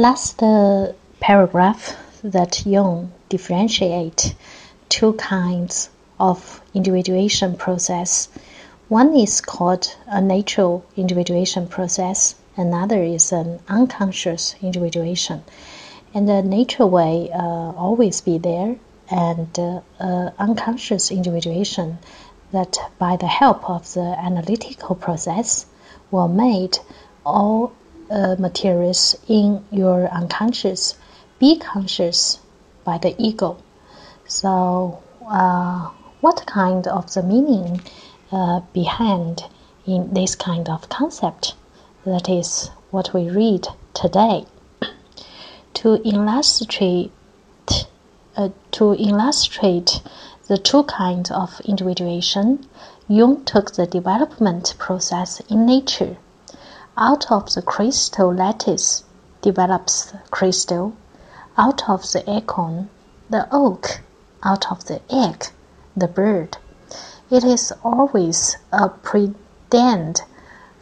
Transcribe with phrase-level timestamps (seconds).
[0.00, 0.38] Last
[1.20, 4.34] paragraph that Jung differentiate
[4.88, 8.30] two kinds of individuation process.
[8.88, 12.34] One is called a natural individuation process.
[12.56, 15.42] Another is an unconscious individuation.
[16.14, 18.76] And the natural way uh, always be there,
[19.10, 21.98] and uh, uh, unconscious individuation
[22.52, 25.66] that by the help of the analytical process
[26.10, 26.78] will made
[27.26, 27.72] all
[28.10, 30.94] uh, materials in your unconscious
[31.38, 32.40] be conscious
[32.84, 33.56] by the ego.
[34.26, 37.80] So, uh, what kind of the meaning
[38.32, 39.44] uh, behind
[39.86, 41.54] in this kind of concept?
[42.04, 44.44] That is what we read today.
[45.74, 47.12] to illustrate
[48.36, 50.00] uh, to illustrate
[50.48, 52.66] the two kinds of individuation,
[53.08, 56.16] Jung took the development process in nature
[57.02, 59.04] out of the crystal lattice
[59.40, 60.92] develops the crystal.
[61.56, 62.90] Out of the acorn,
[63.30, 64.02] the oak.
[64.44, 65.46] Out of the egg,
[65.96, 66.58] the bird.
[67.30, 70.22] It is always a predestined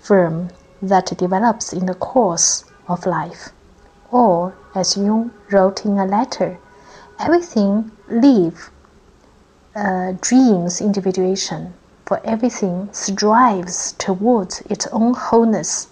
[0.00, 3.48] form that develops in the course of life.
[4.12, 6.58] Or, as Jung wrote in a letter,
[7.18, 8.70] everything live
[9.74, 11.74] uh, dreams individuation,
[12.06, 15.88] for everything strives towards its own wholeness.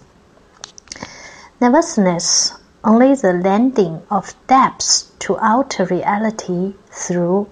[1.65, 7.47] Nevertheless, only the lending of depths to outer reality through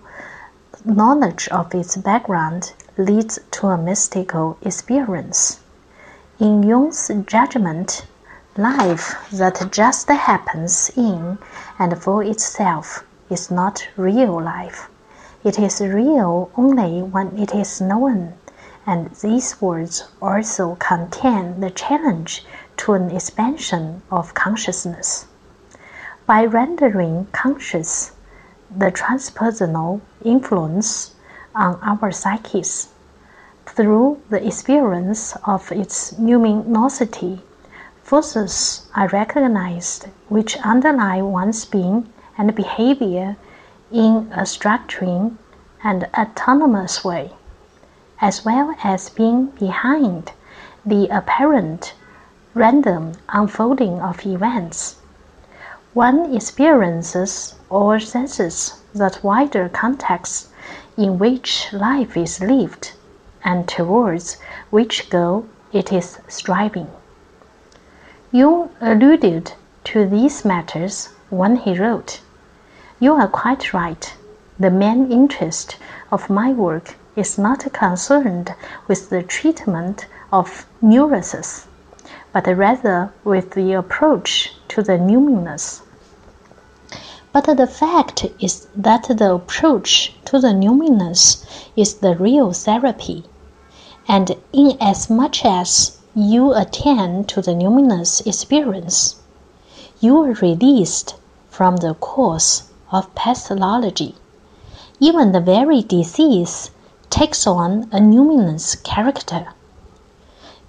[0.84, 5.62] knowledge of its background leads to a mystical experience.
[6.42, 8.06] In Jung's judgment,
[8.58, 11.38] life that just happens in
[11.80, 14.90] and for itself is not real life.
[15.46, 18.34] It is real only when it is known,
[18.86, 22.44] and these words also contain the challenge
[22.78, 25.28] to an expansion of consciousness.
[26.26, 28.12] By rendering conscious
[28.76, 31.16] the transpersonal influence
[31.54, 32.90] on our psyches
[33.66, 37.42] through the experience of its luminosity,
[38.04, 43.36] forces are recognized which underlie one's being and behavior
[43.92, 45.38] in a structuring
[45.84, 47.32] and autonomous way,
[48.22, 50.32] as well as being behind
[50.86, 51.94] the apparent
[52.54, 54.98] random unfolding of events.
[55.94, 60.50] One experiences or senses that wider context
[60.98, 62.92] in which life is lived
[63.44, 64.38] and towards
[64.70, 66.88] which goal it is striving.
[68.32, 69.54] Jung alluded
[69.86, 72.20] to these matters when he wrote,
[73.00, 74.14] You are quite right.
[74.60, 75.78] The main interest
[76.12, 78.54] of my work is not concerned
[78.88, 81.68] with the treatment of neurosis
[82.34, 85.82] but rather with the approach to the numinous.
[87.34, 93.26] But the fact is that the approach to the numinous is the real therapy,
[94.08, 99.16] and inasmuch as you attend to the numinous experience,
[100.00, 101.16] you are released
[101.50, 104.16] from the course of pathology.
[105.00, 106.72] Even the very disease
[107.10, 109.48] takes on a numinous character.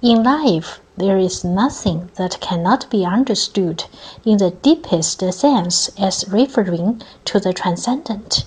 [0.02, 3.84] In life, there is nothing that cannot be understood
[4.24, 8.44] in the deepest sense as referring to the transcendent.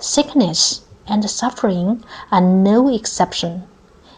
[0.00, 3.62] Sickness and suffering are no exception.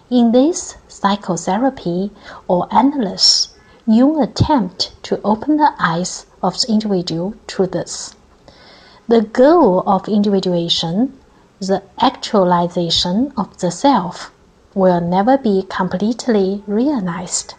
[0.09, 2.13] In this psychotherapy
[2.49, 3.53] or analysis,
[3.87, 8.15] you attempt to open the eyes of the individual to this.
[9.07, 11.13] The goal of individuation,
[11.59, 14.33] the actualization of the self,
[14.75, 17.55] will never be completely realized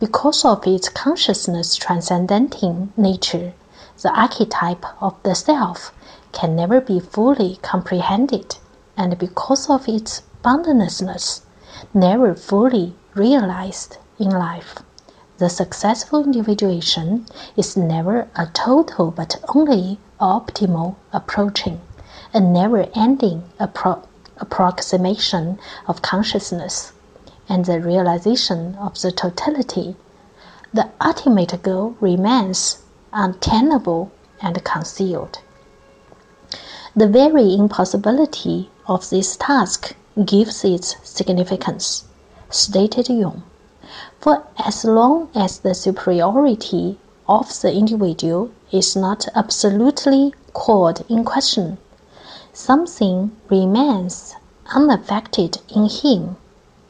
[0.00, 3.52] because of its consciousness transcendenting nature,
[4.00, 5.92] the archetype of the self
[6.30, 8.56] can never be fully comprehended,
[8.96, 11.42] and because of its boundlessness,
[11.92, 14.76] never fully realized in life.
[15.38, 17.26] The successful individuation
[17.56, 21.80] is never a total but only optimal approaching,
[22.32, 24.04] a never ending appro-
[24.40, 26.92] approximation of consciousness
[27.48, 29.96] and the realization of the totality,
[30.72, 32.82] the ultimate goal remains
[33.12, 35.38] untenable and concealed.
[36.94, 39.94] The very impossibility of this task
[40.24, 42.04] gives its significance,
[42.50, 43.42] stated Jung.
[44.20, 46.98] For as long as the superiority
[47.28, 51.78] of the individual is not absolutely called in question,
[52.52, 54.34] something remains
[54.74, 56.36] unaffected in him.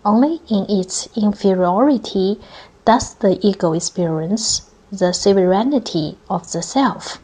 [0.04, 2.40] Only in its inferiority
[2.84, 7.20] does the ego experience the sovereignty of the self,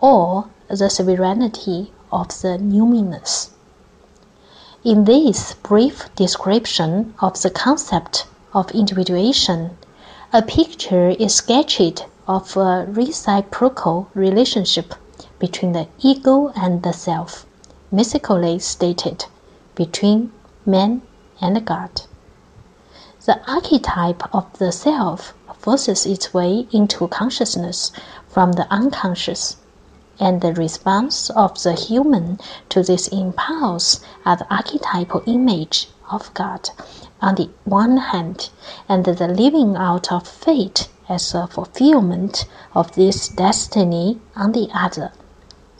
[0.00, 3.50] or the sovereignty of the numinous.
[4.84, 9.76] In this brief description of the concept of individuation,
[10.32, 14.94] a picture is sketched of a reciprocal relationship
[15.38, 17.46] between the ego and the self,
[17.92, 19.24] mystically stated,
[19.74, 20.32] between
[20.64, 21.02] man
[21.40, 22.02] and God.
[23.24, 27.92] The archetype of the self forces its way into consciousness
[28.28, 29.56] from the unconscious,
[30.18, 32.38] and the response of the human
[32.68, 36.70] to this impulse are the archetypal image of God
[37.20, 38.50] on the one hand,
[38.88, 45.12] and the living out of fate as a fulfillment of this destiny on the other.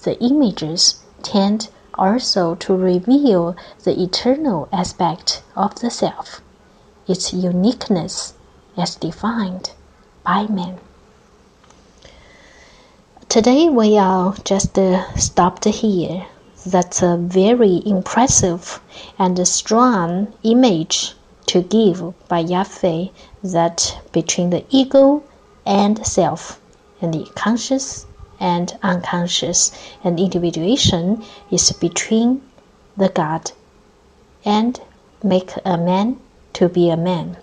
[0.02, 6.40] The images tend also to reveal the eternal aspect of the self,
[7.06, 8.34] its uniqueness
[8.76, 9.72] as defined
[10.24, 10.78] by man.
[13.28, 14.78] Today we are just
[15.16, 16.26] stopped here.
[16.66, 18.80] That's a very impressive
[19.18, 21.14] and strong image
[21.46, 23.12] to give by Jaffé
[23.42, 25.22] that between the ego
[25.64, 26.60] and self
[27.00, 28.06] and the conscious
[28.40, 29.70] and unconscious
[30.02, 32.42] and individuation is between
[32.96, 33.52] the God
[34.44, 34.80] and
[35.22, 36.18] make a man
[36.54, 37.36] to be a man.